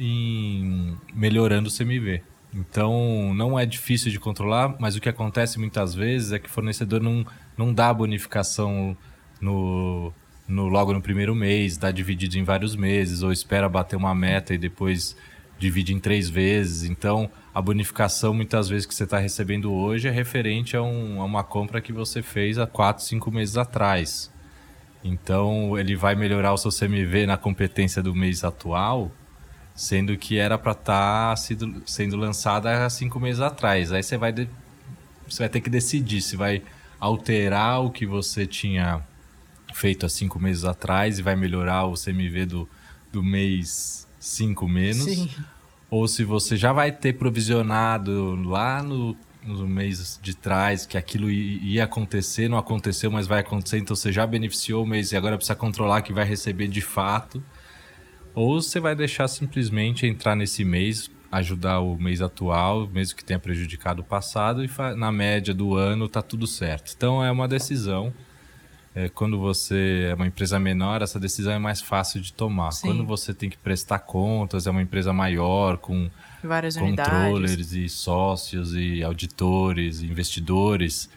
[0.00, 2.22] em melhorando o CMV.
[2.52, 6.50] Então, não é difícil de controlar, mas o que acontece muitas vezes é que o
[6.50, 7.24] fornecedor não,
[7.56, 8.96] não dá bonificação
[9.40, 10.12] no,
[10.48, 14.52] no, logo no primeiro mês, dá dividido em vários meses, ou espera bater uma meta
[14.52, 15.16] e depois
[15.58, 16.88] divide em três vezes.
[16.90, 21.24] Então, a bonificação, muitas vezes, que você está recebendo hoje é referente a, um, a,
[21.24, 24.32] uma compra que você fez há quatro, cinco meses atrás.
[25.04, 29.12] Então, ele vai melhorar o seu CMV na competência do mês atual,
[29.80, 31.36] sendo que era para estar tá
[31.86, 33.90] sendo lançada há cinco meses atrás.
[33.90, 34.46] Aí você vai, de,
[35.26, 36.62] você vai ter que decidir se vai
[37.00, 39.00] alterar o que você tinha
[39.72, 42.68] feito há cinco meses atrás e vai melhorar o CMV do,
[43.10, 45.04] do mês 5 menos.
[45.04, 45.30] Sim.
[45.88, 51.30] Ou se você já vai ter provisionado lá no, no mês de trás que aquilo
[51.30, 55.38] ia acontecer, não aconteceu, mas vai acontecer, então você já beneficiou o mês e agora
[55.38, 57.42] precisa controlar que vai receber de fato.
[58.34, 63.38] Ou você vai deixar simplesmente entrar nesse mês, ajudar o mês atual, mesmo que tenha
[63.38, 66.92] prejudicado o passado, e na média do ano tá tudo certo.
[66.96, 68.12] Então é uma decisão
[68.94, 72.72] é, quando você é uma empresa menor, essa decisão é mais fácil de tomar.
[72.72, 72.88] Sim.
[72.88, 76.10] Quando você tem que prestar contas, é uma empresa maior, com
[76.42, 77.72] Várias controllers unidades.
[77.72, 81.08] e sócios e auditores, e investidores.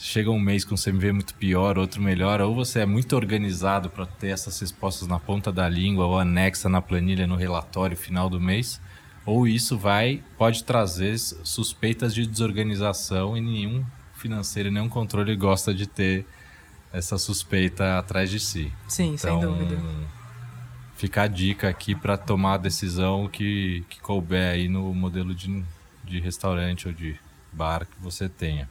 [0.00, 4.06] Chega um mês com CMV muito pior, outro melhor, ou você é muito organizado para
[4.06, 8.40] ter essas respostas na ponta da língua ou anexa na planilha no relatório final do
[8.40, 8.80] mês,
[9.26, 13.84] ou isso vai pode trazer suspeitas de desorganização e nenhum
[14.14, 16.24] financeiro, nenhum controle gosta de ter
[16.92, 18.72] essa suspeita atrás de si.
[18.86, 19.82] Sim, então, sem dúvida.
[20.94, 25.60] Fica a dica aqui para tomar a decisão que, que couber aí no modelo de,
[26.04, 27.18] de restaurante ou de
[27.52, 28.68] bar que você tenha.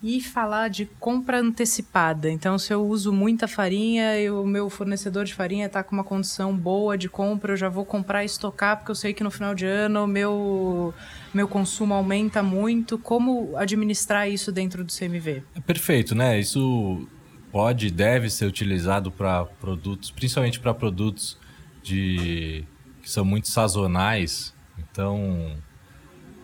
[0.00, 2.30] E falar de compra antecipada.
[2.30, 6.04] Então, se eu uso muita farinha e o meu fornecedor de farinha está com uma
[6.04, 9.30] condição boa de compra, eu já vou comprar e estocar, porque eu sei que no
[9.30, 10.94] final de ano o meu,
[11.34, 12.96] meu consumo aumenta muito.
[12.96, 15.42] Como administrar isso dentro do CMV?
[15.56, 16.38] É perfeito, né?
[16.38, 17.08] Isso
[17.50, 21.36] pode e deve ser utilizado para produtos, principalmente para produtos
[21.82, 22.64] de
[23.02, 24.54] que são muito sazonais.
[24.78, 25.56] Então,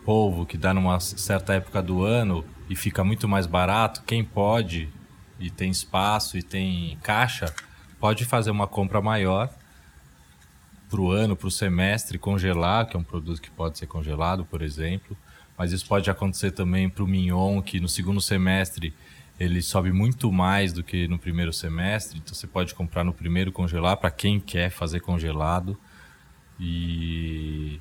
[0.03, 4.89] polvo que dá numa certa época do ano e fica muito mais barato, quem pode
[5.39, 7.53] e tem espaço e tem caixa,
[7.99, 9.49] pode fazer uma compra maior
[10.89, 14.45] para o ano, para o semestre, congelar, que é um produto que pode ser congelado,
[14.45, 15.17] por exemplo.
[15.57, 18.93] Mas isso pode acontecer também para o mignon, que no segundo semestre
[19.39, 22.19] ele sobe muito mais do que no primeiro semestre.
[22.19, 25.77] Então você pode comprar no primeiro congelar para quem quer fazer congelado.
[26.59, 27.79] E,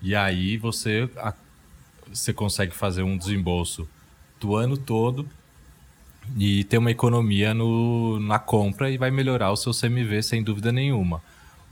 [0.00, 1.10] e aí você
[2.12, 3.88] você consegue fazer um desembolso
[4.40, 5.28] do ano todo
[6.36, 10.72] e ter uma economia no, na compra e vai melhorar o seu CMV sem dúvida
[10.72, 11.22] nenhuma.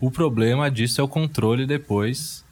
[0.00, 2.44] O problema disso é o controle depois,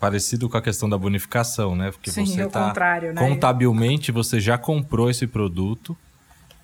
[0.00, 1.90] parecido com a questão da bonificação, né?
[1.90, 3.14] Porque Sim, você tá né?
[3.14, 5.96] contabilmente você já comprou esse produto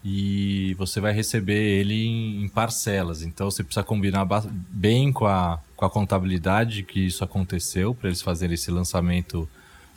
[0.05, 3.23] e você vai receber ele em, em parcelas.
[3.23, 4.27] Então você precisa combinar
[4.69, 9.49] bem com a, com a contabilidade que isso aconteceu para eles fazerem esse lançamento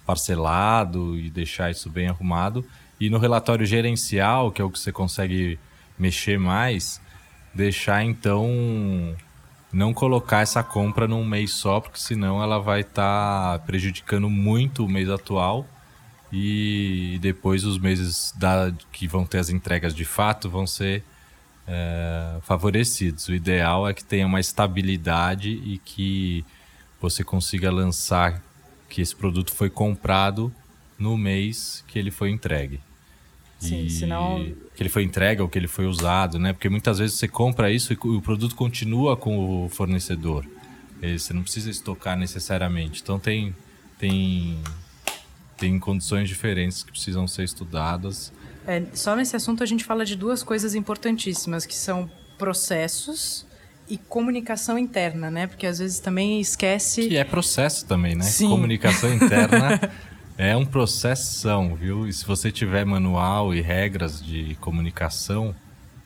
[0.08, 2.66] parcelado e deixar isso bem arrumado.
[3.00, 5.60] E no relatório gerencial, que é o que você consegue
[6.00, 7.02] mexer mais,
[7.54, 8.48] deixar então
[9.72, 14.86] não colocar essa compra num mês só, porque senão ela vai estar tá prejudicando muito
[14.86, 15.68] o mês atual
[16.32, 21.04] e depois os meses da, que vão ter as entregas de fato vão ser
[21.68, 23.28] é, favorecidos.
[23.28, 26.46] O ideal é que tenha uma estabilidade e que
[27.00, 28.42] você consiga lançar
[28.90, 30.54] que esse produto foi comprado
[30.98, 32.80] no mês que ele foi entregue.
[33.60, 34.54] Sim, e senão...
[34.76, 36.54] Que ele foi entregue ou que ele foi usado, né?
[36.54, 40.46] Porque muitas vezes você compra isso e o produto continua com o fornecedor.
[41.02, 43.02] Você não precisa estocar necessariamente.
[43.02, 43.56] Então tem,
[43.98, 44.60] tem,
[45.58, 48.32] tem condições diferentes que precisam ser estudadas.
[48.66, 53.47] É, só nesse assunto a gente fala de duas coisas importantíssimas, que são processos
[53.90, 55.48] e comunicação interna, né?
[55.48, 57.08] Porque às vezes também esquece.
[57.08, 58.24] Que é processo também, né?
[58.24, 58.50] Sim.
[58.50, 59.92] Comunicação interna
[60.38, 62.08] é um processão, viu?
[62.08, 65.56] E se você tiver manual e regras de comunicação,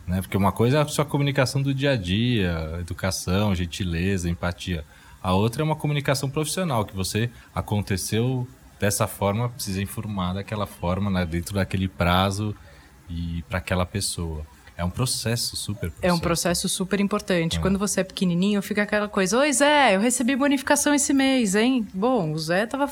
[0.07, 0.21] né?
[0.21, 4.85] Porque uma coisa é a sua comunicação do dia a dia, educação, gentileza, empatia.
[5.21, 8.47] A outra é uma comunicação profissional, que você aconteceu
[8.79, 12.55] dessa forma, precisa informar daquela forma, né, dentro daquele prazo
[13.07, 14.45] e para aquela pessoa.
[14.77, 15.97] É um processo super processo.
[16.01, 17.57] É um processo super importante.
[17.57, 17.61] É.
[17.61, 21.87] Quando você é pequenininho, fica aquela coisa: Oi, Zé, eu recebi bonificação esse mês, hein?
[21.93, 22.89] Bom, o Zé tava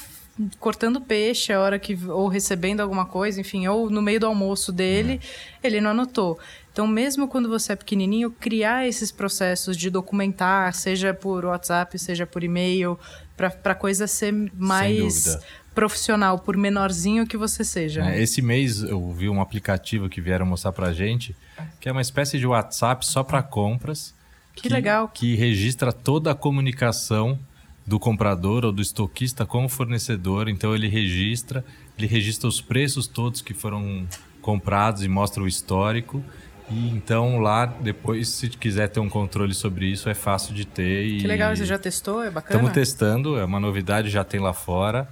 [0.59, 1.97] cortando peixe a hora que.
[2.07, 5.19] ou recebendo alguma coisa, enfim, ou no meio do almoço dele,
[5.61, 5.67] é.
[5.67, 6.39] ele não anotou.
[6.71, 12.25] Então, mesmo quando você é pequenininho, criar esses processos de documentar, seja por WhatsApp, seja
[12.25, 12.97] por e-mail,
[13.35, 15.37] para a coisa ser mais
[15.73, 18.09] profissional, por menorzinho que você seja.
[18.09, 21.35] É, esse mês eu vi um aplicativo que vieram mostrar para gente,
[21.79, 24.13] que é uma espécie de WhatsApp só para compras.
[24.55, 25.07] Que, que, legal.
[25.07, 27.39] Que registra toda a comunicação
[27.85, 30.49] do comprador ou do estoquista com o fornecedor.
[30.49, 31.63] Então ele registra,
[31.97, 34.07] ele registra os preços todos que foram
[34.41, 36.23] comprados e mostra o histórico.
[36.69, 41.03] E então lá, depois, se quiser ter um controle sobre isso, é fácil de ter.
[41.03, 41.21] E...
[41.21, 42.21] Que legal, você já testou?
[42.21, 42.59] É bacana?
[42.59, 45.07] Estamos testando, é uma novidade, já tem lá fora.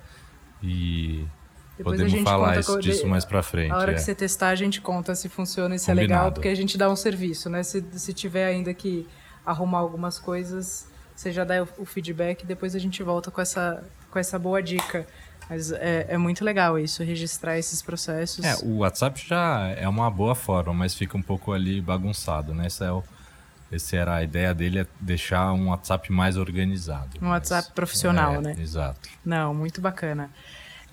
[0.61, 1.25] E
[1.77, 3.71] Depois podemos falar isso, disso mais para frente.
[3.71, 3.95] A hora é.
[3.95, 6.11] que você testar, a gente conta se funciona e se Combinado.
[6.11, 7.63] é legal, porque a gente dá um serviço, né?
[7.63, 9.07] Se, se tiver ainda que
[9.45, 13.41] arrumar algumas coisas, você já dá o, o feedback e depois a gente volta com
[13.41, 15.07] essa, com essa boa dica.
[15.49, 18.43] Mas é, é, muito legal isso, registrar esses processos.
[18.43, 22.65] É, o WhatsApp já é uma boa forma, mas fica um pouco ali bagunçado, né?
[22.65, 23.01] Essa é o,
[23.71, 27.17] esse era a ideia dele, é deixar um WhatsApp mais organizado.
[27.21, 28.55] Um WhatsApp profissional, é, né?
[28.59, 29.09] Exato.
[29.25, 30.31] Não, muito bacana.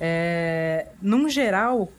[0.00, 1.90] É, num geral,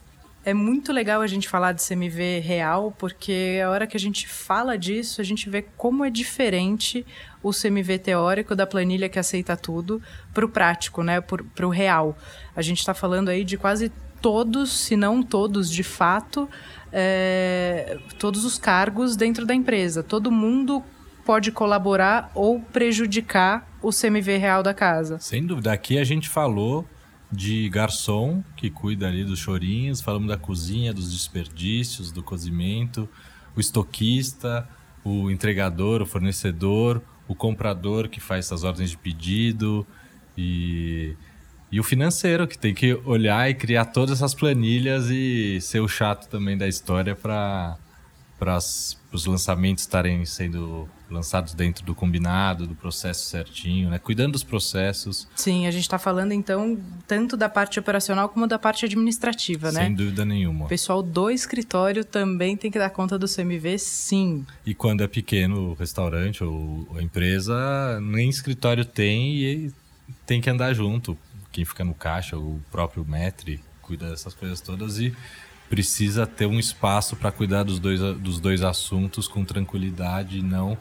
[0.46, 4.28] é muito legal a gente falar de CMV real, porque a hora que a gente
[4.28, 7.06] fala disso, a gente vê como é diferente
[7.42, 10.02] o CMV teórico da planilha que aceita tudo
[10.34, 11.20] para o prático, né?
[11.20, 12.18] Para o real.
[12.56, 13.92] A gente está falando aí de quase
[14.26, 16.50] todos, se não todos de fato,
[16.92, 20.02] é, todos os cargos dentro da empresa.
[20.02, 20.84] Todo mundo
[21.24, 25.20] pode colaborar ou prejudicar o CMV real da casa.
[25.20, 25.72] Sem dúvida.
[25.72, 26.88] Aqui a gente falou
[27.32, 33.08] de garçom, que cuida ali dos chorinhos, falamos da cozinha, dos desperdícios, do cozimento,
[33.56, 34.68] o estoquista,
[35.04, 39.86] o entregador, o fornecedor, o comprador que faz essas ordens de pedido
[40.36, 41.16] e,
[41.72, 45.88] e o financeiro que tem que olhar e criar todas essas planilhas e ser o
[45.88, 47.78] chato também da história para
[49.12, 54.00] os lançamentos estarem sendo lançados dentro do combinado, do processo certinho, né?
[54.00, 55.28] Cuidando dos processos.
[55.36, 59.80] Sim, a gente está falando então tanto da parte operacional como da parte administrativa, Sem
[59.80, 59.86] né?
[59.88, 60.66] Sem dúvida nenhuma.
[60.66, 64.46] O pessoal do escritório também tem que dar conta do CMV, sim.
[64.66, 69.74] E quando é pequeno o restaurante ou a empresa, nem escritório tem e
[70.26, 71.18] tem que andar junto.
[71.56, 75.16] Quem fica no caixa, o próprio metre, cuida dessas coisas todas e
[75.70, 80.78] precisa ter um espaço para cuidar dos dois, dos dois assuntos com tranquilidade e não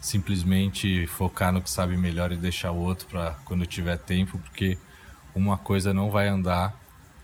[0.00, 4.76] simplesmente focar no que sabe melhor e deixar o outro para quando tiver tempo, porque
[5.32, 6.74] uma coisa não vai andar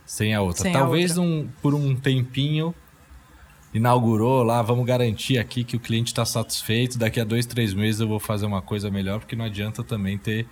[0.07, 0.63] sem a outra.
[0.63, 1.37] Sem Talvez a outra.
[1.37, 2.73] Um, por um tempinho
[3.75, 6.97] inaugurou lá, vamos garantir aqui que o cliente está satisfeito.
[6.97, 10.17] Daqui a dois, três meses eu vou fazer uma coisa melhor, porque não adianta também
[10.17, 10.47] ter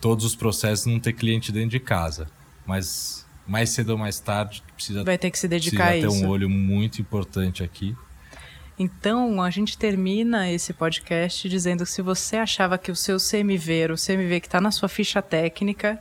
[0.00, 2.28] todos os processos não ter cliente dentro de casa.
[2.66, 6.08] Mas mais cedo ou mais tarde precisa vai ter que se dedicar a isso.
[6.08, 7.96] ter um olho muito importante aqui.
[8.78, 13.92] Então, a gente termina esse podcast dizendo que se você achava que o seu CMV,
[13.92, 15.98] o CMV que está na sua ficha técnica,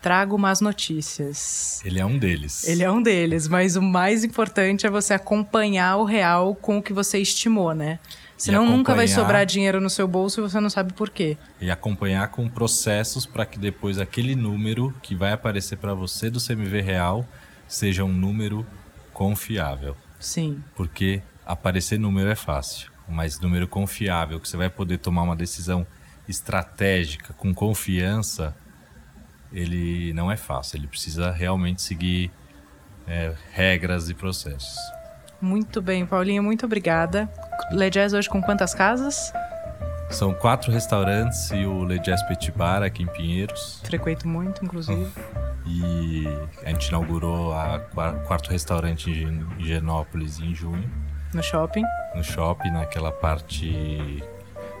[0.00, 1.82] trago más notícias.
[1.84, 2.66] Ele é um deles.
[2.66, 6.82] Ele é um deles, mas o mais importante é você acompanhar o real com o
[6.82, 7.98] que você estimou, né?
[8.36, 11.36] Senão nunca vai sobrar dinheiro no seu bolso e você não sabe por quê.
[11.60, 16.44] E acompanhar com processos para que depois aquele número que vai aparecer para você do
[16.44, 17.26] CMV real
[17.68, 18.66] seja um número
[19.12, 19.96] confiável.
[20.18, 20.62] Sim.
[20.74, 25.86] Porque aparecer número é fácil, mas número confiável, que você vai poder tomar uma decisão
[26.28, 28.56] estratégica com confiança,
[29.52, 30.78] ele não é fácil.
[30.78, 32.30] Ele precisa realmente seguir
[33.06, 34.76] é, regras e processos.
[35.40, 37.28] Muito bem, Paulinho, muito obrigada.
[37.70, 39.32] Le Jazz hoje com quantas casas?
[40.10, 43.80] São quatro restaurantes e o Le Jazz Petit Bar aqui em Pinheiros.
[43.84, 45.10] Frequento muito, inclusive.
[45.66, 46.24] E
[46.64, 50.88] a gente inaugurou o quarto restaurante em Genópolis em junho.
[51.32, 51.84] No shopping?
[52.14, 54.22] No shopping, naquela parte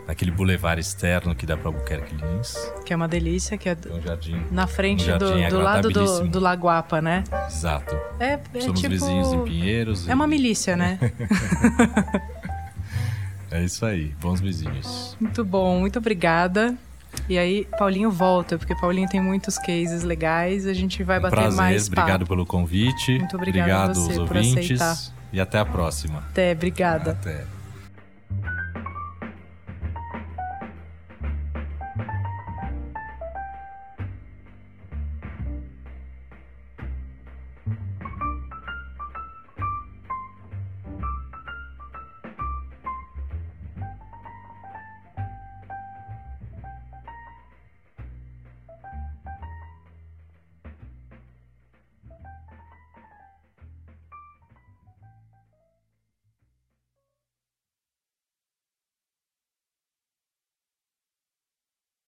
[0.06, 2.56] naquele bulevar externo que dá para Albuquerque Lins.
[2.84, 5.90] Que é uma delícia, que é um jardim, na frente um jardim do, do lado
[5.90, 7.24] do, do Lagoapa, né?
[7.46, 7.96] Exato.
[8.20, 8.92] É, é Somos tipo...
[8.92, 10.08] vizinhos em Pinheiros.
[10.08, 10.14] É e...
[10.14, 10.98] uma milícia, né?
[13.50, 15.16] é isso aí, bons vizinhos.
[15.20, 16.76] Muito bom, muito obrigada.
[17.28, 20.66] E aí, Paulinho volta, porque Paulinho tem muitos cases legais.
[20.66, 22.00] A gente vai um bater prazer, mais papo.
[22.00, 23.18] Obrigado pelo convite.
[23.18, 25.12] Muito obrigado, obrigado aos ouvintes.
[25.32, 26.18] E até a próxima.
[26.30, 27.12] Até, obrigada.
[27.12, 27.44] Até.